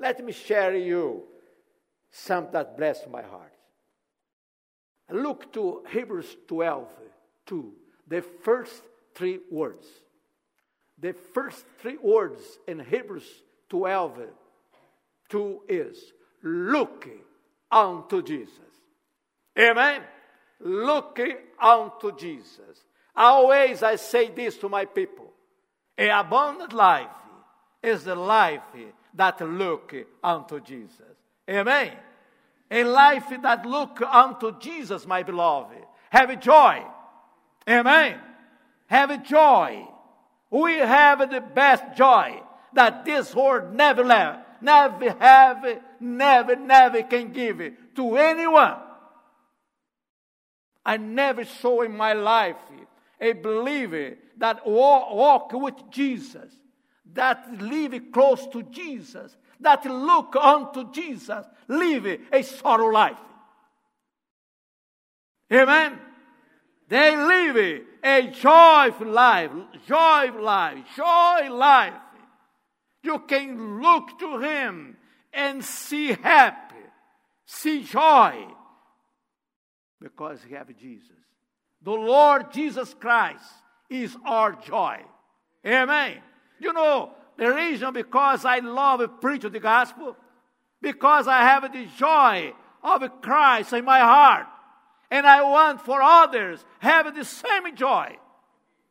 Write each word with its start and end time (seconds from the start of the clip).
Let 0.00 0.24
me 0.24 0.32
share 0.32 0.74
you 0.76 1.24
some 2.10 2.48
that 2.52 2.76
bless 2.76 3.06
my 3.06 3.22
heart. 3.22 3.52
Look 5.10 5.52
to 5.52 5.82
Hebrews 5.92 6.36
12, 6.48 6.88
2, 7.46 7.72
the 8.08 8.22
first 8.22 8.82
three 9.14 9.40
words. 9.50 9.86
The 10.98 11.12
first 11.12 11.64
three 11.78 11.96
words 11.96 12.40
in 12.66 12.78
Hebrews 12.78 13.28
12, 13.68 14.20
2 15.28 15.62
is 15.68 16.12
looking 16.42 17.20
unto 17.70 18.22
Jesus. 18.22 18.54
Amen. 19.58 20.02
Looking 20.60 21.36
unto 21.60 22.16
Jesus. 22.16 22.84
Always 23.16 23.82
I 23.82 23.96
say 23.96 24.30
this 24.30 24.56
to 24.58 24.68
my 24.68 24.84
people. 24.84 25.32
A 25.98 26.08
abundant 26.08 26.72
life 26.72 27.08
is 27.82 28.04
the 28.04 28.14
life 28.14 28.62
that 29.14 29.40
look 29.40 29.94
unto 30.22 30.60
Jesus. 30.60 31.16
Amen. 31.48 31.92
A 32.70 32.84
life 32.84 33.32
that 33.42 33.66
look 33.66 34.00
unto 34.02 34.58
Jesus, 34.58 35.06
my 35.06 35.22
beloved. 35.22 35.78
Have 36.10 36.40
joy. 36.40 36.84
Amen. 37.68 38.18
Have 38.86 39.24
joy. 39.24 39.86
We 40.50 40.78
have 40.78 41.30
the 41.30 41.40
best 41.40 41.96
joy 41.96 42.40
that 42.74 43.04
this 43.04 43.34
world 43.34 43.74
never 43.74 44.04
left, 44.04 44.62
never 44.62 45.10
have, 45.18 45.80
never, 46.00 46.56
never 46.56 47.02
can 47.02 47.32
give 47.32 47.60
to 47.96 48.16
anyone. 48.16 48.76
I 50.84 50.96
never 50.96 51.44
saw 51.44 51.82
in 51.82 51.96
my 51.96 52.12
life 52.12 52.56
a 53.20 53.32
believer 53.32 54.16
that 54.38 54.66
walk, 54.66 55.14
walk 55.14 55.52
with 55.52 55.90
Jesus, 55.90 56.52
that 57.14 57.60
live 57.60 58.12
close 58.12 58.46
to 58.48 58.62
Jesus, 58.64 59.36
that 59.60 59.84
look 59.84 60.36
unto 60.36 60.90
Jesus, 60.92 61.46
live 61.68 62.20
a 62.32 62.42
sorrow 62.42 62.88
life. 62.88 63.16
Amen. 65.52 65.98
They 66.88 67.16
live 67.16 67.82
a 68.02 68.26
joyful 68.28 69.08
life, 69.08 69.50
joy 69.86 70.30
life, 70.40 70.78
joy 70.96 71.50
life. 71.50 71.94
You 73.02 73.20
can 73.20 73.80
look 73.80 74.18
to 74.18 74.38
Him 74.38 74.96
and 75.32 75.64
see 75.64 76.08
happy, 76.12 76.74
see 77.46 77.84
joy, 77.84 78.44
because 80.00 80.40
you 80.48 80.56
have 80.56 80.76
Jesus. 80.76 81.10
The 81.82 81.92
Lord 81.92 82.52
Jesus 82.52 82.94
Christ 82.94 83.44
is 83.88 84.16
our 84.24 84.52
joy. 84.52 85.00
Amen. 85.66 86.18
You 86.60 86.72
know, 86.72 87.10
the 87.36 87.52
reason 87.52 87.92
because 87.92 88.44
I 88.44 88.58
love 88.58 89.00
to 89.00 89.08
preach 89.08 89.42
the 89.42 89.58
gospel, 89.58 90.16
because 90.80 91.26
I 91.26 91.40
have 91.40 91.72
the 91.72 91.86
joy 91.96 92.52
of 92.82 93.22
Christ 93.22 93.72
in 93.72 93.84
my 93.84 93.98
heart. 94.00 94.46
And 95.10 95.26
I 95.26 95.42
want 95.42 95.80
for 95.80 96.00
others 96.00 96.64
have 96.78 97.14
the 97.14 97.24
same 97.24 97.74
joy. 97.74 98.16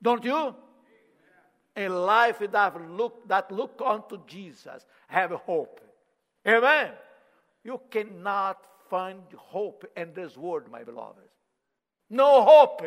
Don't 0.01 0.23
you? 0.23 0.55
A 1.77 1.87
life 1.87 2.39
that 2.39 2.89
look, 2.89 3.27
that 3.27 3.51
look 3.51 3.81
unto 3.85 4.19
Jesus 4.27 4.85
have 5.07 5.31
hope. 5.31 5.79
Amen. 6.45 6.91
You 7.63 7.79
cannot 7.89 8.57
find 8.89 9.21
hope 9.35 9.85
in 9.95 10.13
this 10.13 10.35
world, 10.35 10.69
my 10.71 10.83
beloved. 10.83 11.23
No 12.09 12.43
hope 12.43 12.81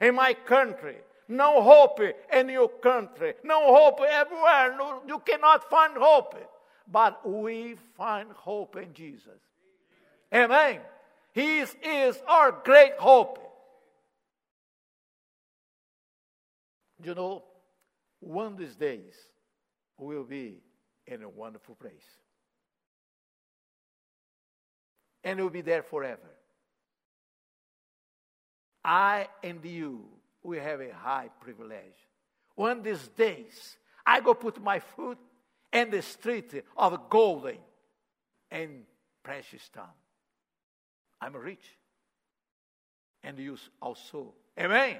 in 0.00 0.14
my 0.14 0.32
country. 0.34 0.96
No 1.32 1.62
hope 1.62 1.98
in 2.30 2.48
your 2.50 2.68
country. 2.68 3.32
No 3.42 3.74
hope 3.74 4.00
everywhere. 4.06 4.76
No, 4.76 5.02
you 5.08 5.18
cannot 5.20 5.68
find 5.70 5.96
hope. 5.96 6.34
But 6.86 7.26
we 7.26 7.76
find 7.96 8.30
hope 8.32 8.76
in 8.76 8.92
Jesus. 8.92 9.40
Amen. 10.34 10.80
He 11.32 11.60
is 11.60 12.22
our 12.28 12.52
great 12.52 12.92
hope. 12.98 13.38
You 17.02 17.14
know, 17.14 17.44
one 18.20 18.48
of 18.48 18.58
these 18.58 18.76
days 18.76 19.14
we'll 19.96 20.24
be 20.24 20.58
in 21.06 21.22
a 21.22 21.28
wonderful 21.28 21.76
place. 21.76 21.94
And 25.24 25.40
we'll 25.40 25.48
be 25.48 25.62
there 25.62 25.82
forever. 25.82 26.30
I 28.84 29.28
and 29.42 29.64
you, 29.64 30.04
we 30.42 30.58
have 30.58 30.80
a 30.80 30.92
high 30.92 31.28
privilege. 31.40 32.08
One 32.54 32.82
these 32.82 33.08
days, 33.08 33.76
I 34.04 34.20
go 34.20 34.34
put 34.34 34.62
my 34.62 34.80
foot 34.80 35.18
in 35.72 35.90
the 35.90 36.02
street 36.02 36.62
of 36.76 37.08
golden 37.08 37.58
and 38.50 38.82
precious 39.22 39.62
stone. 39.62 39.84
I'm 41.20 41.34
rich. 41.34 41.64
And 43.22 43.38
you 43.38 43.56
also. 43.80 44.34
Amen. 44.58 44.96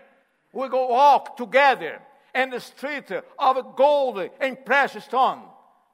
We 0.52 0.68
go 0.68 0.88
walk 0.88 1.36
together 1.36 2.00
in 2.34 2.50
the 2.50 2.60
street 2.60 3.10
of 3.38 3.76
gold 3.76 4.30
and 4.40 4.64
precious 4.64 5.04
stone. 5.04 5.42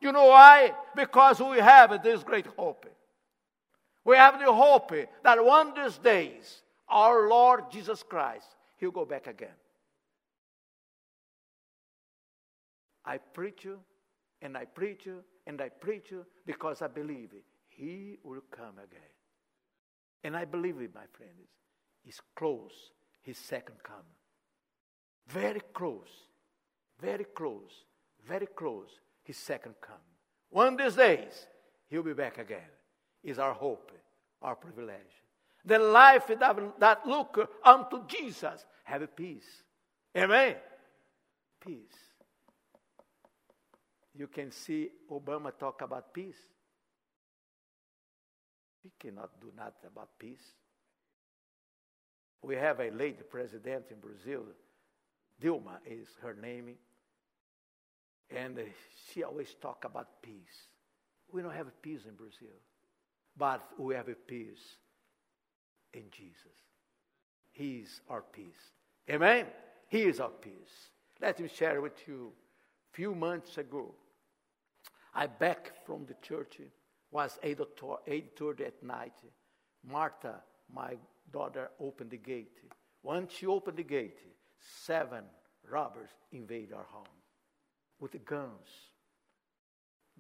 You 0.01 0.13
know 0.13 0.27
why? 0.27 0.73
Because 0.95 1.41
we 1.41 1.59
have 1.59 2.03
this 2.03 2.23
great 2.23 2.47
hope. 2.47 2.87
We 4.05 4.17
have 4.17 4.39
the 4.39 4.53
hope 4.53 4.93
that 5.25 5.45
one 5.45 5.69
of 5.69 5.75
these 5.75 5.99
days 5.99 6.63
our 6.89 7.29
Lord 7.29 7.71
Jesus 7.71 8.03
Christ, 8.03 8.47
He'll 8.79 8.91
go 8.91 9.05
back 9.05 9.27
again. 9.27 9.57
I 13.05 13.19
preach 13.19 13.65
you, 13.65 13.81
and 14.41 14.57
I 14.57 14.65
preach 14.65 15.07
you, 15.07 15.25
and 15.47 15.61
I 15.61 15.69
preach 15.69 16.11
you 16.11 16.25
because 16.47 16.83
I 16.83 16.87
believe 16.87 17.31
it. 17.33 17.45
He 17.69 18.19
will 18.23 18.43
come 18.51 18.79
again. 18.79 19.15
And 20.25 20.37
I 20.37 20.45
believe 20.45 20.81
it, 20.81 20.95
my 20.95 21.07
friends. 21.13 21.49
He's 22.05 22.21
close, 22.37 22.93
His 23.23 23.37
second 23.37 23.83
coming. 23.83 24.05
Very 25.29 25.61
close, 25.73 26.09
very 27.01 27.25
close, 27.25 27.85
very 28.27 28.47
close, 28.47 28.89
His 29.25 29.37
second 29.37 29.75
coming. 29.81 30.01
One 30.51 30.75
of 30.75 30.79
these 30.79 30.95
days, 30.95 31.47
He'll 31.89 32.03
be 32.03 32.15
back 32.15 32.39
again. 32.39 32.71
Is 33.25 33.39
our 33.39 33.53
hope, 33.53 33.91
our 34.41 34.55
privilege 34.55 35.23
the 35.65 35.79
life 35.79 36.27
that, 36.29 36.81
that 36.81 37.07
look 37.07 37.51
unto 37.65 38.07
Jesus 38.07 38.65
have 38.85 39.17
peace. 39.17 39.63
Amen. 40.17 40.57
Peace. 41.61 42.09
You 44.15 44.27
can 44.27 44.51
see 44.51 44.89
Obama 45.11 45.53
talk 45.57 45.83
about 45.83 46.13
peace. 46.13 46.39
He 48.83 48.91
cannot 48.99 49.41
do 49.41 49.53
nothing 49.57 49.91
about 49.93 50.11
peace. 50.19 50.55
We 52.43 52.57
have 52.57 52.81
a 52.81 52.91
lady 52.91 53.23
president 53.29 53.87
in 53.91 53.99
Brazil, 53.99 54.45
Dilma 55.43 55.79
is 55.87 56.09
her 56.23 56.35
name, 56.35 56.75
and 58.31 58.59
she 59.13 59.23
always 59.23 59.55
talk 59.61 59.85
about 59.85 60.23
peace. 60.23 60.69
We 61.33 61.43
don't 61.43 61.55
have 61.55 61.67
peace 61.83 62.03
in 62.09 62.15
Brazil, 62.15 62.55
but 63.37 63.63
we 63.79 63.95
have 63.95 64.09
a 64.09 64.15
peace 64.15 64.79
in 65.93 66.05
Jesus. 66.11 66.57
He 67.51 67.79
is 67.79 68.01
our 68.09 68.23
peace. 68.23 68.73
Amen? 69.11 69.47
He 69.89 70.03
is 70.03 70.21
our 70.21 70.29
peace. 70.29 70.91
Let 71.21 71.41
me 71.41 71.49
share 71.49 71.81
with 71.81 72.07
you. 72.07 72.33
A 72.93 72.97
few 72.97 73.15
months 73.15 73.59
ago, 73.59 73.95
I 75.15 75.27
back 75.27 75.73
from 75.87 76.07
the 76.07 76.15
church. 76.23 76.61
Was 77.11 77.39
8.30 77.43 78.67
at 78.67 78.83
night. 78.83 79.15
Martha, 79.83 80.43
my 80.73 80.97
daughter, 81.33 81.71
opened 81.81 82.11
the 82.11 82.19
gate. 82.19 82.59
Once 83.03 83.33
she 83.33 83.47
opened 83.47 83.79
the 83.79 83.83
gate, 83.83 84.19
seven 84.85 85.25
robbers 85.69 86.11
invade 86.33 86.73
our 86.73 86.85
home 86.85 87.05
with 88.01 88.23
guns. 88.25 88.69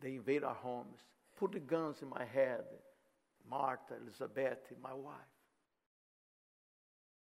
They 0.00 0.14
invade 0.14 0.44
our 0.44 0.54
homes, 0.54 0.98
put 1.36 1.52
the 1.52 1.60
guns 1.60 1.98
in 2.02 2.08
my 2.08 2.24
head. 2.24 2.64
Martha, 3.48 3.94
Elizabeth, 4.02 4.58
my 4.82 4.94
wife. 4.94 5.37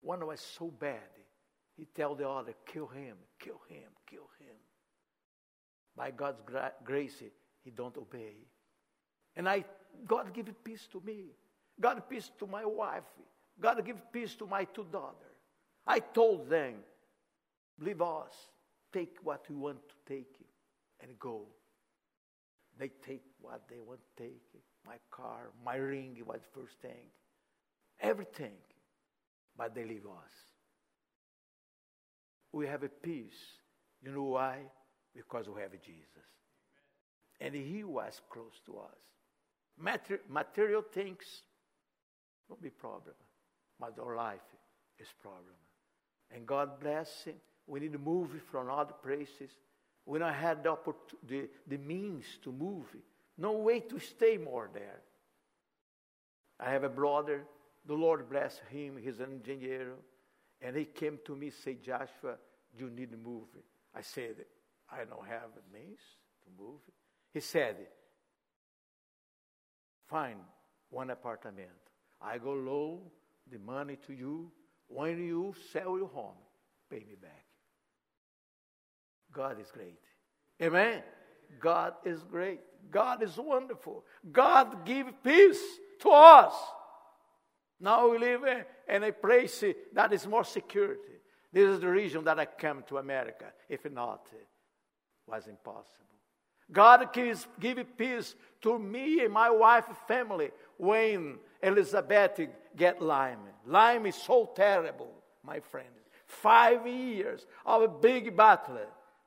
One 0.02 0.26
was 0.26 0.40
so 0.40 0.68
bad, 0.68 1.10
he 1.76 1.86
tell 1.86 2.16
the 2.16 2.28
other, 2.28 2.54
kill 2.66 2.88
him, 2.88 3.18
kill 3.40 3.62
him, 3.70 3.90
kill 4.10 4.30
him. 4.40 4.56
By 5.96 6.12
God's 6.12 6.42
gra- 6.46 6.74
grace, 6.84 7.24
he 7.64 7.72
don't 7.72 7.98
obey. 7.98 8.36
And 9.36 9.48
I, 9.48 9.66
God 10.06 10.34
give 10.34 10.52
peace 10.64 10.88
to 10.92 11.02
me. 11.06 11.32
God 11.80 12.02
peace 12.10 12.32
to 12.40 12.48
my 12.48 12.66
wife. 12.66 13.04
God 13.60 13.84
give 13.86 14.12
peace 14.12 14.36
to 14.36 14.48
my 14.48 14.64
two 14.66 14.86
daughters. 14.92 15.38
I 15.86 16.00
told 16.00 16.50
them, 16.50 16.76
leave 17.80 18.02
us, 18.02 18.34
take 18.92 19.18
what 19.24 19.46
you 19.50 19.58
want 19.58 19.80
to 19.90 19.96
take 20.14 20.36
and 21.02 21.18
go. 21.20 21.46
They 22.78 22.90
take 23.06 23.24
what 23.42 23.62
they 23.70 23.80
want 23.80 24.00
to 24.18 24.24
take. 24.24 24.42
My 24.86 24.98
car, 25.12 25.52
my 25.66 25.76
ring 25.76 26.18
was 26.26 26.40
the 26.42 26.62
first 26.62 26.80
thing. 26.82 27.10
Everything 28.00 28.54
but 29.58 29.74
they 29.74 29.84
leave 29.84 30.06
us. 30.06 30.32
We 32.52 32.68
have 32.68 32.84
a 32.84 32.90
peace. 32.90 33.60
You 34.04 34.12
know 34.12 34.24
why? 34.24 34.58
Because 35.16 35.50
we 35.50 35.62
have 35.62 35.72
Jesus. 35.82 36.28
And 37.42 37.54
He 37.54 37.84
was 37.84 38.22
close 38.30 38.62
to 38.66 38.78
us. 38.78 40.18
material 40.30 40.82
things 40.82 41.24
will 42.48 42.58
be 42.62 42.70
problem, 42.70 43.16
but 43.80 43.98
our 44.00 44.16
life 44.16 44.40
is 45.00 45.08
problem. 45.22 45.56
And 46.32 46.46
God 46.46 46.80
bless 46.80 47.24
him. 47.24 47.36
We 47.68 47.80
need 47.80 47.94
to 47.94 48.00
move 48.00 48.30
from 48.52 48.70
other 48.70 48.94
places. 49.04 49.52
We 50.06 50.20
don't 50.20 50.34
have 50.34 50.64
the, 50.64 50.78
the, 51.28 51.50
the 51.68 51.78
means 51.78 52.26
to 52.44 52.52
move. 52.52 52.86
No 53.38 53.54
way 53.54 53.82
to 53.82 54.00
stay 54.00 54.38
more 54.38 54.70
there. 54.74 55.02
I 56.60 56.72
have 56.72 56.84
a 56.84 56.90
brother. 56.90 57.44
The 57.88 57.94
Lord 57.94 58.30
bless 58.30 58.60
him. 58.70 58.98
He's 59.02 59.20
an 59.20 59.32
engineer. 59.32 59.94
And 60.62 60.76
he 60.76 60.86
came 60.86 61.20
to 61.26 61.36
me 61.36 61.52
say, 61.52 61.76
Joshua, 61.76 62.36
you 62.78 62.90
need 62.90 63.12
to 63.12 63.18
move. 63.18 63.48
I 63.96 64.02
said, 64.02 64.36
I 64.92 64.98
don't 64.98 65.28
have 65.28 65.50
means 65.74 66.00
to 66.44 66.64
move. 66.64 66.80
He 67.34 67.40
said, 67.40 67.76
find 70.08 70.38
one 70.90 71.10
apartment. 71.10 71.70
I 72.22 72.38
go 72.38 72.54
low 72.54 73.02
the 73.52 73.60
money 73.60 73.98
to 74.08 74.14
you. 74.14 74.52
When 74.88 75.18
you 75.18 75.54
sell 75.72 75.98
your 75.98 76.08
home, 76.08 76.38
pay 76.90 77.00
me 77.00 77.16
back. 77.22 77.46
God 79.34 79.60
is 79.60 79.70
great. 79.72 80.00
Amen. 80.62 81.04
God 81.60 81.94
is 82.06 82.24
great. 82.24 82.62
God 82.90 83.22
is 83.22 83.38
wonderful. 83.38 84.04
God 84.32 84.86
give 84.86 85.08
peace 85.24 85.62
to 86.00 86.10
us. 86.10 86.54
Now 87.80 88.10
we 88.10 88.18
live 88.18 88.42
in 88.88 89.04
a 89.04 89.12
place 89.12 89.64
that 89.94 90.14
is 90.14 90.26
more 90.28 90.44
security. 90.44 91.02
This 91.54 91.70
is 91.70 91.80
the 91.80 91.90
reason 91.90 92.24
that 92.26 92.40
I 92.40 92.46
came 92.46 92.84
to 92.88 92.98
America. 92.98 93.46
If 93.70 93.90
not, 93.92 94.28
it 94.32 94.48
was 95.28 95.48
impossible. 95.48 96.06
God 96.72 97.14
gives 97.14 97.48
give 97.60 97.98
peace 97.98 98.36
to 98.62 98.78
me 98.78 99.24
and 99.24 99.34
my 99.34 99.50
wife 99.50 99.86
family 100.08 100.52
when 100.78 101.38
Elizabeth 101.62 102.42
get 102.76 103.02
Lyme. 103.02 103.40
Lyme 103.66 104.06
is 104.08 104.16
so 104.16 104.52
terrible, 104.56 105.14
my 105.44 105.60
friends. 105.60 105.88
Five 106.26 106.86
years 106.86 107.46
of 107.66 107.84
a 107.84 107.88
big 107.88 108.36
battle. 108.36 108.80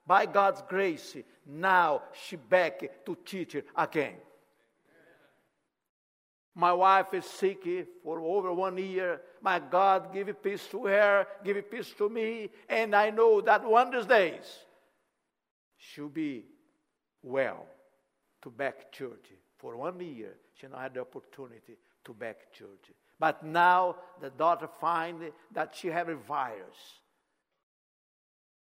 By 0.06 0.26
God's 0.26 0.62
grace, 0.68 1.16
now 1.46 2.02
she 2.12 2.36
back 2.36 3.04
to 3.06 3.16
teach 3.24 3.56
again. 3.76 4.16
My 6.54 6.72
wife 6.72 7.14
is 7.14 7.24
sick 7.24 7.64
for 8.02 8.20
over 8.20 8.52
one 8.52 8.76
year. 8.76 9.20
My 9.40 9.58
God, 9.60 10.12
give 10.12 10.42
peace 10.42 10.66
to 10.72 10.86
her, 10.86 11.26
give 11.44 11.70
peace 11.70 11.92
to 11.98 12.08
me. 12.08 12.50
And 12.68 12.94
I 12.94 13.10
know 13.10 13.40
that 13.40 13.64
one 13.64 13.88
of 13.88 13.92
these 13.92 14.06
days 14.06 14.44
she'll 15.78 16.08
be 16.08 16.44
well 17.22 17.66
to 18.42 18.50
back 18.50 18.92
church. 18.92 19.32
For 19.58 19.76
one 19.76 20.00
year, 20.00 20.36
she 20.54 20.66
not 20.66 20.80
had 20.80 20.94
the 20.94 21.00
opportunity 21.00 21.76
to 22.04 22.14
back 22.14 22.52
church. 22.52 22.90
But 23.18 23.44
now 23.44 23.96
the 24.20 24.30
daughter 24.30 24.68
find 24.80 25.20
that 25.52 25.74
she 25.74 25.88
have 25.88 26.08
a 26.08 26.16
virus. 26.16 27.00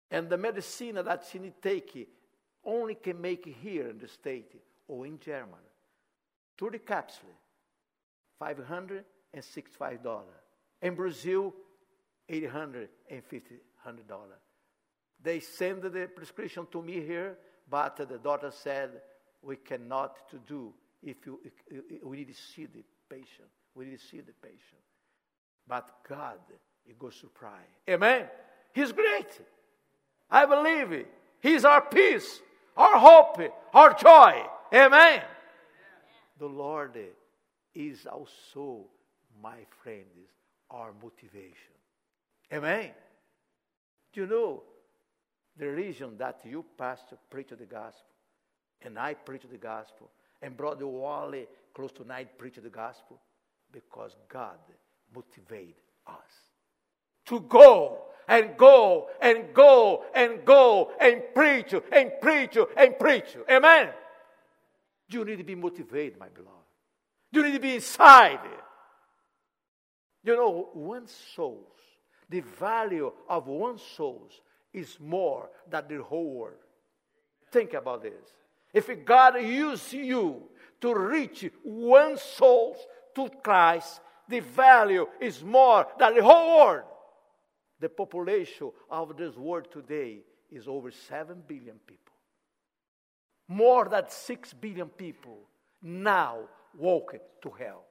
And 0.10 0.30
the 0.30 0.38
medicine 0.38 0.96
that 0.96 1.26
she 1.32 1.40
need 1.40 1.62
take 1.62 2.10
only 2.66 2.96
can 2.96 3.22
make 3.22 3.46
here 3.46 3.90
in 3.90 3.98
the 3.98 4.08
state 4.08 4.54
or 4.88 5.06
in 5.06 5.20
Germany. 5.20 5.72
Through 6.58 6.72
the 6.72 6.80
capsule, 6.80 7.30
$565. 8.42 10.22
In 10.82 10.96
Brazil, 10.96 11.54
$850. 12.30 12.88
They 15.24 15.40
send 15.40 15.84
the 15.84 16.10
prescription 16.16 16.68
to 16.72 16.82
me 16.82 17.02
here, 17.02 17.38
but 17.70 17.98
the 17.98 18.18
doctor 18.18 18.52
said, 18.52 19.02
we 19.44 19.58
cannot 19.58 20.30
to 20.30 20.38
do 20.48 20.74
if 21.04 21.26
you, 21.26 21.40
we 22.04 22.18
need 22.18 22.28
to 22.28 22.34
see 22.34 22.66
the 22.66 22.84
patient. 23.10 23.50
We 23.74 23.86
need 23.86 24.00
to 24.00 24.06
see 24.06 24.22
the 24.22 24.34
patient. 24.34 24.82
But 25.68 25.90
God, 26.08 26.38
He 26.86 26.94
goes 26.94 27.16
surprise. 27.16 27.54
Amen. 27.90 28.26
He's 28.74 28.92
great. 28.92 29.42
I 30.30 30.46
believe 30.46 30.92
it. 30.92 31.08
He's 31.40 31.66
our 31.66 31.82
peace, 31.82 32.40
our 32.78 32.98
hope, 33.00 33.42
our 33.74 33.94
joy. 33.96 34.44
Amen. 34.74 35.22
The 36.38 36.46
Lord 36.46 36.96
is 37.74 38.06
also, 38.06 38.86
my 39.42 39.58
friends, 39.84 40.30
our 40.70 40.92
motivation. 41.02 41.76
Amen. 42.54 42.92
Do 44.14 44.22
you 44.22 44.28
know 44.28 44.64
the 45.58 45.68
reason 45.68 46.18
that 46.18 46.42
you, 46.44 46.66
pastor, 46.78 47.18
preach 47.30 47.50
the 47.50 47.66
gospel, 47.66 48.06
and 48.82 48.98
I 48.98 49.14
preach 49.14 49.44
the 49.50 49.58
gospel, 49.58 50.10
and 50.42 50.58
Brother 50.58 50.88
Wally 50.88 51.48
close 51.74 51.92
to 51.94 52.06
night 52.06 52.38
preach 52.38 52.56
the 52.56 52.70
gospel? 52.70 53.20
Because 53.72 54.16
God 54.28 54.58
motivated 55.16 55.76
us 56.08 56.16
to 57.26 57.40
go 57.42 58.00
and 58.28 58.58
go 58.58 59.10
and 59.22 59.54
go 59.54 60.04
and 60.14 60.44
go 60.44 60.92
and 61.00 61.22
preach 61.34 61.74
and 61.92 62.12
preach 62.22 62.58
and 62.76 63.00
preach. 63.00 63.38
Amen. 63.50 63.90
You 65.10 65.26
need 65.26 65.38
to 65.38 65.44
be 65.44 65.56
motivated, 65.56 66.18
my 66.18 66.28
beloved. 66.30 66.61
You 67.32 67.44
need 67.44 67.54
to 67.54 67.60
be 67.60 67.76
inside. 67.76 68.40
You 70.24 70.36
know, 70.36 70.70
one 70.74 71.08
soul, 71.36 71.68
the 72.30 72.42
value 72.42 73.12
of 73.28 73.48
one 73.48 73.78
soul 73.78 74.30
is 74.74 74.98
more 75.00 75.50
than 75.70 75.86
the 75.88 76.04
whole 76.04 76.34
world. 76.34 76.56
Think 77.52 77.74
about 77.74 78.04
this. 78.04 78.34
If 78.74 78.90
God 79.04 79.42
uses 79.42 79.94
you 79.94 80.44
to 80.80 80.96
reach 80.96 81.50
one 81.64 82.18
soul 82.18 82.78
to 83.16 83.30
Christ, 83.44 84.00
the 84.28 84.40
value 84.40 85.08
is 85.20 85.44
more 85.44 85.88
than 86.00 86.16
the 86.16 86.24
whole 86.24 86.58
world. 86.58 86.84
The 87.80 87.90
population 87.90 88.72
of 88.90 89.18
this 89.18 89.36
world 89.36 89.68
today 89.72 90.20
is 90.50 90.68
over 90.68 90.92
7 90.92 91.44
billion 91.48 91.80
people. 91.86 92.14
More 93.48 93.90
than 93.90 94.04
6 94.08 94.54
billion 94.54 94.88
people 94.88 95.40
now 95.82 96.48
walk 96.78 97.16
to 97.42 97.50
hell. 97.50 97.84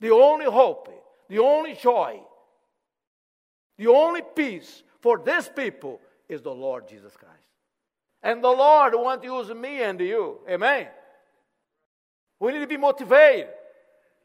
The 0.00 0.10
only 0.10 0.46
hope, 0.46 0.88
the 1.28 1.38
only 1.38 1.74
joy, 1.74 2.20
the 3.76 3.86
only 3.86 4.22
peace 4.34 4.82
for 5.00 5.18
these 5.18 5.48
people 5.48 6.00
is 6.28 6.42
the 6.42 6.50
Lord 6.50 6.88
Jesus 6.88 7.16
Christ. 7.16 7.34
And 8.22 8.44
the 8.44 8.48
Lord 8.48 8.94
wants 8.94 9.24
to 9.24 9.32
use 9.32 9.48
me 9.54 9.82
and 9.82 9.98
you. 9.98 10.38
Amen. 10.48 10.88
We 12.38 12.52
need 12.52 12.60
to 12.60 12.66
be 12.66 12.76
motivated. 12.76 13.48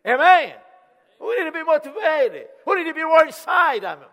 Amen. 0.05 0.53
We 1.19 1.37
need 1.37 1.45
to 1.45 1.51
be 1.51 1.63
motivated. 1.63 2.47
We 2.65 2.75
need 2.75 2.89
to 2.89 2.93
be 2.93 3.03
more 3.03 3.25
inside. 3.25 3.83
I 3.85 3.95
mean. 3.95 4.05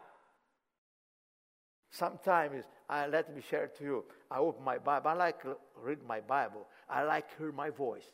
Sometimes 1.90 2.64
I 2.88 3.06
let 3.06 3.34
me 3.34 3.42
share 3.48 3.66
to 3.78 3.84
you. 3.84 4.04
I 4.30 4.38
open 4.38 4.64
my 4.64 4.78
Bible. 4.78 5.10
I 5.10 5.14
like 5.14 5.42
read 5.82 5.98
my 6.06 6.20
Bible. 6.20 6.66
I 6.88 7.02
like 7.02 7.26
hear 7.37 7.52
my 7.52 7.70
voice. 7.70 8.06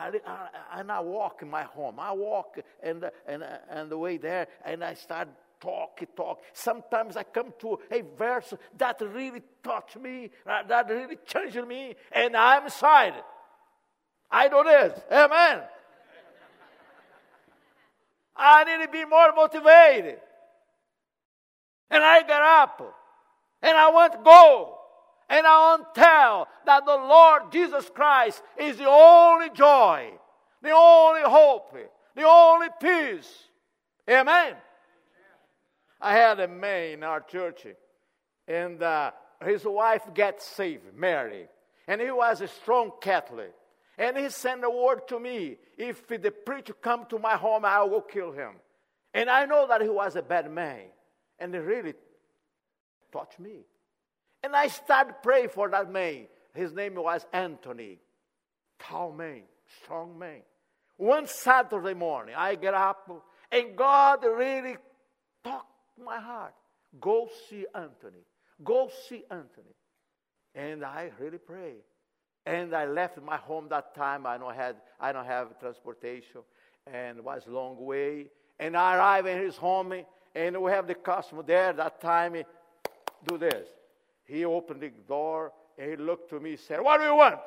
I, 0.00 0.20
I, 0.26 0.80
and 0.80 0.90
I 0.90 1.00
walk 1.00 1.42
in 1.42 1.50
my 1.50 1.62
home. 1.62 1.96
I 1.98 2.12
walk 2.12 2.58
and 2.82 3.10
and 3.26 3.44
and 3.68 3.90
the 3.90 3.98
way 3.98 4.16
there, 4.16 4.48
and 4.64 4.82
I 4.82 4.94
start 4.94 5.28
talk, 5.60 6.00
talk. 6.16 6.40
Sometimes 6.54 7.16
I 7.16 7.22
come 7.24 7.52
to 7.60 7.78
a 7.90 8.02
verse 8.16 8.54
that 8.78 9.00
really 9.00 9.42
touched 9.62 9.98
me, 9.98 10.30
uh, 10.46 10.62
that 10.64 10.88
really 10.88 11.18
changed 11.26 11.66
me, 11.66 11.94
and 12.12 12.34
I'm 12.36 12.66
excited. 12.66 13.22
I 14.30 14.48
do 14.48 14.62
this. 14.64 14.98
Amen. 15.10 15.62
I 18.36 18.64
need 18.64 18.86
to 18.86 18.90
be 18.90 19.04
more 19.04 19.32
motivated. 19.34 20.18
And 21.90 22.02
I 22.02 22.22
get 22.22 22.40
up 22.40 22.96
and 23.60 23.76
I 23.76 23.90
want 23.90 24.12
to 24.12 24.18
go. 24.24 24.79
And 25.30 25.46
I 25.46 25.60
want 25.60 25.94
to 25.94 26.00
tell 26.00 26.48
that 26.66 26.84
the 26.84 26.96
Lord 26.96 27.52
Jesus 27.52 27.88
Christ 27.94 28.42
is 28.58 28.76
the 28.76 28.88
only 28.88 29.48
joy, 29.50 30.10
the 30.60 30.72
only 30.72 31.22
hope, 31.22 31.76
the 32.16 32.26
only 32.26 32.66
peace. 32.82 33.32
Amen. 34.10 34.56
I 36.00 36.12
had 36.14 36.40
a 36.40 36.48
man 36.48 36.94
in 36.94 37.04
our 37.04 37.20
church, 37.20 37.64
and 38.48 38.82
uh, 38.82 39.12
his 39.44 39.64
wife 39.64 40.02
got 40.12 40.42
saved, 40.42 40.94
Mary, 40.96 41.46
and 41.86 42.00
he 42.00 42.10
was 42.10 42.40
a 42.40 42.48
strong 42.48 42.90
Catholic. 43.00 43.54
And 43.96 44.16
he 44.16 44.30
sent 44.30 44.64
a 44.64 44.70
word 44.70 45.06
to 45.08 45.20
me: 45.20 45.58
if 45.78 46.08
the 46.08 46.32
preacher 46.32 46.72
come 46.72 47.06
to 47.06 47.20
my 47.20 47.36
home, 47.36 47.64
I 47.64 47.84
will 47.84 48.00
kill 48.00 48.32
him. 48.32 48.54
And 49.14 49.30
I 49.30 49.44
know 49.44 49.68
that 49.68 49.82
he 49.82 49.88
was 49.88 50.16
a 50.16 50.22
bad 50.22 50.50
man, 50.50 50.86
and 51.38 51.54
it 51.54 51.60
really 51.60 51.94
touched 53.12 53.38
me. 53.38 53.60
And 54.42 54.56
I 54.56 54.68
started 54.68 55.16
praying 55.22 55.50
for 55.50 55.68
that 55.68 55.90
man. 55.90 56.26
His 56.54 56.72
name 56.72 56.94
was 56.94 57.26
Anthony. 57.32 57.98
Tall 58.78 59.12
man, 59.12 59.42
strong 59.82 60.18
man. 60.18 60.40
One 60.96 61.26
Saturday 61.26 61.94
morning, 61.94 62.34
I 62.36 62.54
get 62.54 62.74
up, 62.74 63.10
and 63.50 63.76
God 63.76 64.24
really 64.24 64.76
talked 65.42 65.66
my 66.02 66.18
heart. 66.18 66.54
Go 67.00 67.28
see 67.48 67.66
Anthony. 67.74 68.24
Go 68.62 68.90
see 69.08 69.22
Anthony. 69.30 69.74
And 70.54 70.84
I 70.84 71.10
really 71.18 71.38
pray. 71.38 71.74
And 72.44 72.74
I 72.74 72.86
left 72.86 73.20
my 73.22 73.36
home 73.36 73.68
that 73.70 73.94
time. 73.94 74.26
I 74.26 74.38
don't 74.38 74.54
had 74.54 74.76
I 74.98 75.12
don't 75.12 75.26
have 75.26 75.58
transportation, 75.60 76.40
and 76.86 77.22
was 77.22 77.46
long 77.46 77.76
way. 77.84 78.26
And 78.58 78.76
I 78.76 78.96
arrive 78.96 79.26
in 79.26 79.38
his 79.40 79.56
home, 79.56 79.94
and 80.34 80.60
we 80.60 80.70
have 80.70 80.86
the 80.86 80.94
customer 80.94 81.42
there. 81.42 81.72
That 81.72 82.00
time, 82.00 82.34
do 83.26 83.38
this. 83.38 83.68
He 84.30 84.44
opened 84.44 84.80
the 84.80 84.90
door 85.08 85.52
and 85.78 85.90
he 85.90 85.96
looked 85.96 86.30
to 86.30 86.40
me. 86.40 86.50
and 86.50 86.60
said, 86.60 86.80
"What 86.80 86.98
do 86.98 87.06
you 87.06 87.14
want?" 87.14 87.40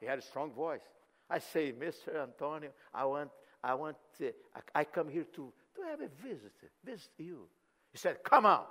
He 0.00 0.06
had 0.06 0.18
a 0.18 0.22
strong 0.22 0.52
voice. 0.52 0.82
I 1.28 1.38
say, 1.38 1.72
"Mr. 1.72 2.22
Antonio, 2.22 2.70
I 2.94 3.04
want 3.04 3.30
I 3.62 3.74
want 3.74 3.96
to, 4.18 4.32
I, 4.54 4.80
I 4.80 4.84
come 4.84 5.08
here 5.08 5.26
to 5.36 5.52
to 5.76 5.82
have 5.82 6.00
a 6.00 6.08
visit, 6.08 6.52
visit 6.84 7.10
you." 7.18 7.48
He 7.92 7.98
said, 7.98 8.22
"Come 8.24 8.46
on," 8.46 8.64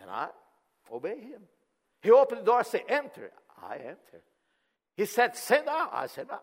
and 0.00 0.10
I 0.10 0.28
obey 0.90 1.20
him. 1.20 1.42
He 2.02 2.10
opened 2.10 2.40
the 2.40 2.44
door 2.44 2.58
and 2.58 2.66
said, 2.66 2.82
Enter. 2.88 3.30
I 3.62 3.76
enter. 3.76 4.22
He 4.96 5.06
said, 5.06 5.36
Sit 5.36 5.66
down. 5.66 5.88
I 5.92 6.06
said, 6.08 6.26
No. 6.28 6.38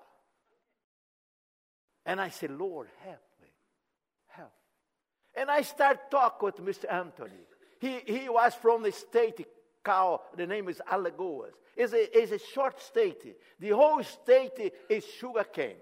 And 2.06 2.20
I 2.20 2.30
said, 2.30 2.52
Lord, 2.52 2.88
help 3.04 3.22
me. 3.42 3.50
Help. 4.28 4.54
And 5.36 5.52
I 5.52 5.62
start 5.62 6.10
talking 6.10 6.46
with 6.46 6.58
Mr. 6.58 6.92
Anthony. 6.92 7.32
He, 7.80 8.00
he 8.06 8.30
was 8.30 8.56
from 8.56 8.84
the 8.84 8.92
state 8.92 9.46
cow. 9.84 10.22
The 10.36 10.48
name 10.48 10.70
is 10.70 10.82
Alagoas. 10.92 11.54
It's 11.76 11.94
a, 11.94 12.18
it's 12.18 12.32
a 12.32 12.54
short 12.54 12.82
state. 12.82 13.36
The 13.60 13.70
whole 13.70 14.04
state 14.04 14.74
is 14.90 15.06
sugar 15.06 15.46
cane. 15.46 15.78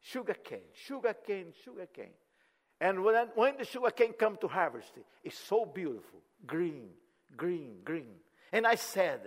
Sugar 0.00 0.34
cane, 0.34 0.70
sugar 0.72 1.14
cane, 1.26 1.52
sugar 1.64 1.86
cane. 1.86 2.14
And 2.80 3.02
when, 3.02 3.28
when 3.34 3.56
the 3.58 3.64
sugar 3.64 3.90
cane 3.90 4.12
come 4.12 4.36
to 4.40 4.48
harvest, 4.48 4.92
it's 5.24 5.38
so 5.38 5.64
beautiful. 5.64 6.20
Green, 6.46 6.90
green, 7.36 7.78
green. 7.84 8.14
And 8.52 8.66
I 8.66 8.76
said, 8.76 9.20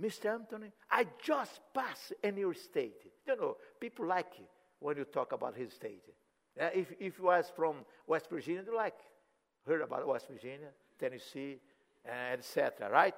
Mr. 0.00 0.32
Anthony, 0.32 0.70
I 0.90 1.06
just 1.22 1.60
passed 1.74 2.12
in 2.22 2.36
your 2.36 2.54
state. 2.54 3.02
You 3.26 3.36
know, 3.36 3.56
people 3.80 4.06
like 4.06 4.32
it 4.38 4.48
when 4.78 4.96
you 4.98 5.04
talk 5.04 5.32
about 5.32 5.56
his 5.56 5.72
state. 5.72 6.04
Uh, 6.60 6.68
if, 6.74 6.92
if 7.00 7.18
you 7.18 7.24
was 7.24 7.50
from 7.56 7.76
West 8.06 8.28
Virginia, 8.30 8.62
you 8.66 8.76
like 8.76 8.94
heard 9.66 9.82
about 9.82 10.06
West 10.06 10.28
Virginia, 10.28 10.68
Tennessee, 10.98 11.58
etc., 12.08 12.90
right? 12.90 13.14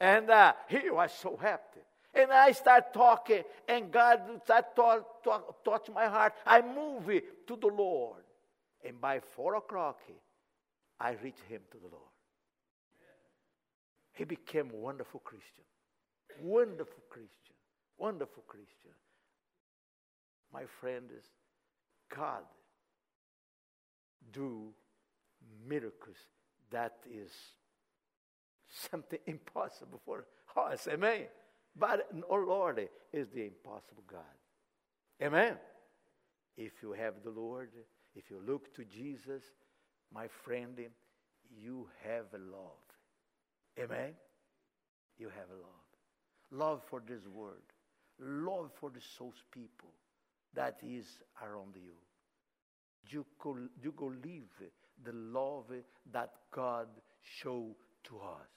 And 0.00 0.30
uh, 0.30 0.54
he 0.68 0.90
was 0.90 1.12
so 1.12 1.38
happy. 1.40 1.80
And 2.14 2.32
I 2.32 2.52
start 2.52 2.92
talking, 2.92 3.42
and 3.68 3.92
God 3.92 4.20
start 4.42 4.74
talk, 4.74 5.64
touch 5.64 5.88
my 5.94 6.06
heart. 6.06 6.32
I 6.44 6.60
move 6.60 7.06
to 7.06 7.56
the 7.56 7.68
Lord. 7.68 8.22
And 8.84 9.00
by 9.00 9.20
four 9.20 9.56
o'clock, 9.56 10.00
I 10.98 11.10
reach 11.22 11.38
him 11.48 11.60
to 11.70 11.78
the 11.78 11.88
Lord. 11.88 12.02
He 14.12 14.24
became 14.24 14.70
a 14.72 14.76
wonderful 14.76 15.20
Christian. 15.20 15.64
Wonderful 16.42 17.02
Christian. 17.08 17.54
Wonderful 17.96 18.42
Christian. 18.46 18.92
My 20.52 20.64
friends, 20.80 21.12
God 22.14 22.42
do 24.32 24.72
miracles 25.68 26.16
that 26.70 26.96
is 27.10 27.30
something 28.90 29.18
impossible 29.26 30.00
for 30.04 30.26
us. 30.56 30.88
Amen. 30.90 31.26
But 31.76 32.08
our 32.30 32.44
Lord 32.44 32.88
is 33.12 33.28
the 33.28 33.44
impossible 33.46 34.02
God. 34.10 34.20
Amen. 35.22 35.56
If 36.56 36.72
you 36.82 36.92
have 36.92 37.14
the 37.22 37.30
Lord, 37.30 37.70
if 38.14 38.30
you 38.30 38.40
look 38.44 38.74
to 38.74 38.84
Jesus, 38.84 39.42
my 40.12 40.26
friend, 40.44 40.76
you 41.56 41.88
have 42.04 42.26
love. 42.32 42.82
Amen. 43.78 44.14
You 45.18 45.28
have 45.28 45.48
love 45.50 45.80
love 46.50 46.82
for 46.88 47.00
this 47.06 47.26
world, 47.32 47.56
love 48.18 48.70
for 48.78 48.90
the 48.90 49.00
souls 49.16 49.44
people 49.52 49.90
that 50.54 50.76
is 50.82 51.06
around 51.42 51.74
you. 51.76 51.94
You 53.08 53.24
go, 53.38 53.56
you 53.82 53.92
go 53.92 54.06
live 54.06 54.70
the 55.04 55.12
love 55.12 55.66
that 56.12 56.30
God 56.52 56.88
showed 57.22 57.74
to 58.04 58.16
us. 58.18 58.48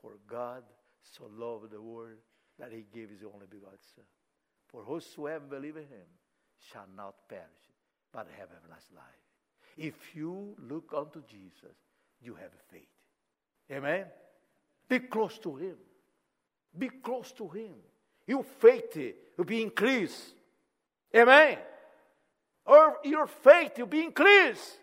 For 0.00 0.12
God 0.28 0.62
so 1.02 1.24
loved 1.36 1.70
the 1.70 1.80
world 1.80 2.18
that 2.58 2.72
he 2.72 2.84
gave 2.92 3.10
his 3.10 3.22
only 3.22 3.46
begotten 3.48 3.78
Son. 3.94 4.04
For 4.68 4.82
whosoever 4.82 5.44
believe 5.46 5.76
in 5.76 5.82
him 5.84 6.08
shall 6.72 6.86
not 6.96 7.28
perish, 7.28 7.44
but 8.12 8.26
have 8.38 8.48
everlasting 8.50 8.96
life. 8.96 9.04
If 9.76 10.14
you 10.14 10.56
look 10.68 10.92
unto 10.96 11.22
Jesus, 11.26 11.76
you 12.22 12.34
have 12.34 12.50
faith. 12.70 12.88
Amen? 13.70 14.06
Be 14.88 15.00
close 15.00 15.38
to 15.38 15.56
him. 15.56 15.76
Be 16.76 16.88
close 16.88 17.32
to 17.32 17.48
Him. 17.48 17.74
Your 18.26 18.42
faith 18.44 18.98
will 19.36 19.44
be 19.44 19.62
increased. 19.62 20.34
Amen. 21.14 21.58
Or 22.66 22.96
your 23.04 23.26
faith 23.26 23.78
will 23.78 23.86
be 23.86 24.04
increased. 24.04 24.78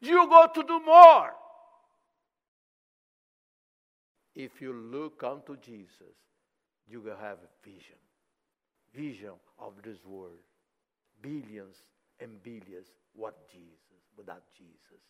You 0.00 0.28
go 0.28 0.48
to 0.54 0.62
do 0.62 0.80
more. 0.80 1.32
If 4.38 4.62
you 4.62 4.72
look 4.72 5.24
unto 5.24 5.56
Jesus, 5.56 6.14
you 6.86 7.00
will 7.00 7.16
have 7.16 7.38
a 7.38 7.68
vision. 7.68 7.98
Vision 8.94 9.32
of 9.58 9.72
this 9.82 9.98
world. 10.06 10.38
Billions 11.20 11.74
and 12.20 12.40
billions. 12.44 12.86
What 13.14 13.48
Jesus? 13.50 13.98
Without 14.16 14.44
Jesus. 14.56 15.02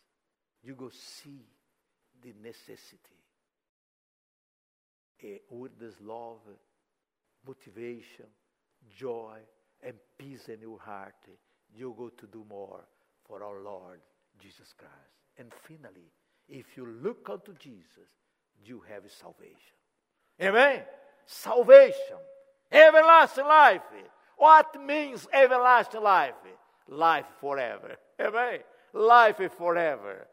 You 0.63 0.73
go 0.73 0.89
see 0.89 1.45
the 2.23 2.33
necessity 2.43 3.19
eh, 5.23 5.37
with 5.51 5.79
this 5.79 5.93
love, 6.01 6.39
motivation, 7.47 8.25
joy, 8.97 9.37
and 9.83 9.93
peace 10.17 10.49
in 10.49 10.59
your 10.59 10.79
heart, 10.79 11.13
you 11.71 11.93
go 11.95 12.09
to 12.09 12.25
do 12.25 12.43
more 12.49 12.83
for 13.27 13.43
our 13.43 13.61
Lord 13.61 13.99
Jesus 14.39 14.73
Christ. 14.75 14.93
And 15.37 15.51
finally, 15.67 16.11
if 16.49 16.75
you 16.75 16.87
look 16.87 17.29
unto 17.29 17.53
Jesus, 17.53 18.09
you 18.65 18.83
have 18.89 19.03
salvation. 19.11 19.55
Amen? 20.41 20.81
Salvation. 21.25 22.17
Everlasting 22.71 23.45
life. 23.45 23.81
What 24.37 24.81
means 24.81 25.27
everlasting 25.33 26.01
life? 26.01 26.33
Life 26.87 27.25
forever. 27.39 27.97
Amen? 28.19 28.59
Life 28.93 29.41
forever. 29.57 30.27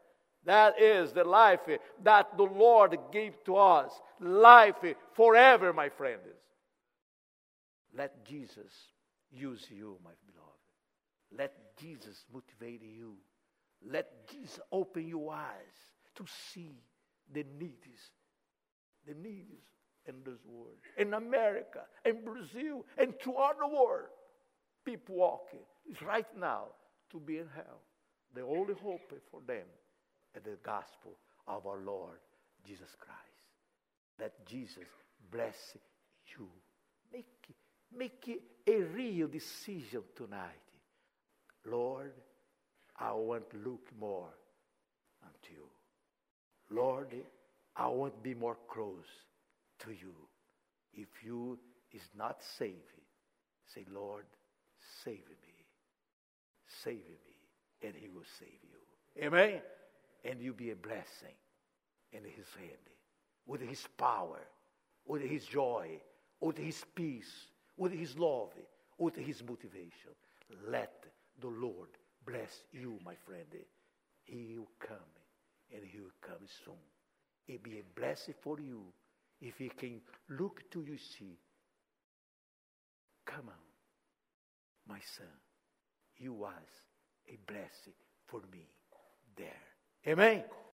That 0.45 0.79
is 0.81 1.11
the 1.11 1.25
life 1.25 1.59
that 2.03 2.37
the 2.37 2.43
Lord 2.43 2.97
gave 3.11 3.43
to 3.45 3.57
us. 3.57 3.91
Life 4.19 4.83
forever, 5.13 5.73
my 5.73 5.89
friends. 5.89 6.21
Let 7.93 8.25
Jesus 8.25 8.71
use 9.31 9.65
you, 9.69 9.97
my 10.03 10.11
beloved. 10.25 11.37
Let 11.37 11.75
Jesus 11.77 12.23
motivate 12.33 12.81
you. 12.81 13.15
Let 13.85 14.27
Jesus 14.27 14.59
open 14.71 15.07
your 15.07 15.33
eyes 15.33 15.77
to 16.15 16.25
see 16.53 16.71
the 17.33 17.45
needs, 17.59 18.11
the 19.07 19.13
needs 19.13 19.63
in 20.07 20.15
this 20.25 20.39
world, 20.45 20.77
in 20.97 21.13
America, 21.13 21.81
in 22.05 22.23
Brazil, 22.23 22.85
and 22.97 23.13
throughout 23.21 23.57
the 23.59 23.67
world. 23.67 24.07
People 24.85 25.15
walking 25.15 25.59
right 26.05 26.27
now 26.39 26.65
to 27.11 27.19
be 27.19 27.39
in 27.39 27.47
hell. 27.53 27.81
The 28.33 28.41
only 28.41 28.73
hope 28.73 29.11
for 29.31 29.41
them 29.45 29.65
is 30.35 30.43
the 30.43 30.57
gospel 30.63 31.13
of 31.47 31.65
our 31.65 31.79
Lord 31.79 32.19
Jesus 32.65 32.89
Christ. 32.99 33.19
Let 34.19 34.45
Jesus 34.45 34.85
bless 35.31 35.75
you. 36.37 36.47
Make, 37.13 37.55
make 37.95 38.41
a 38.65 38.81
real 38.81 39.27
decision 39.27 40.03
tonight. 40.15 40.67
Lord, 41.65 42.13
I 42.99 43.11
want 43.13 43.49
to 43.51 43.57
look 43.57 43.87
more 43.99 44.33
unto 45.23 45.53
you. 45.53 45.67
Lord, 46.69 47.13
I 47.77 47.87
want 47.87 48.15
to 48.15 48.21
be 48.21 48.33
more 48.33 48.57
close 48.69 49.05
to 49.79 49.91
you. 49.91 50.13
If 50.93 51.07
you 51.23 51.59
is 51.93 52.09
not 52.17 52.41
saved, 52.57 52.75
say, 53.73 53.85
Lord, 53.93 54.25
save 55.03 55.29
me. 55.41 55.65
Save 56.83 56.95
me, 57.25 57.87
and 57.87 57.93
he 57.95 58.09
will 58.09 58.25
save 58.39 58.59
you. 58.63 59.23
Amen 59.23 59.61
and 60.27 60.41
you 60.41 60.53
be 60.53 60.71
a 60.71 60.75
blessing 60.75 61.35
in 62.11 62.23
his 62.23 62.45
hand 62.57 62.89
with 63.45 63.61
his 63.61 63.87
power, 63.97 64.41
with 65.05 65.21
his 65.21 65.45
joy, 65.45 66.01
with 66.41 66.57
his 66.57 66.83
peace, 66.95 67.47
with 67.77 67.91
his 67.91 68.17
love, 68.17 68.51
with 68.97 69.15
his 69.15 69.41
motivation. 69.43 70.11
Let 70.67 71.05
the 71.39 71.47
Lord 71.47 71.89
bless 72.25 72.63
you, 72.73 72.99
my 73.05 73.15
friend. 73.25 73.45
He 74.23 74.55
will 74.57 74.71
come 74.79 74.97
and 75.73 75.83
he 75.83 75.99
will 75.99 76.17
come 76.21 76.45
soon. 76.65 76.75
It 77.47 77.63
be 77.63 77.79
a 77.79 77.99
blessing 77.99 78.35
for 78.41 78.59
you 78.59 78.83
if 79.41 79.57
he 79.57 79.69
can 79.69 80.01
look 80.29 80.69
to 80.71 80.81
you 80.81 80.97
see. 80.97 81.37
Come 83.25 83.47
on, 83.49 83.63
my 84.87 84.99
son. 84.99 85.27
You 86.17 86.33
was 86.33 86.51
a 87.27 87.37
blessing 87.45 87.93
for 88.25 88.41
me 88.51 88.67
there. 89.35 89.63
Amém? 90.05 90.43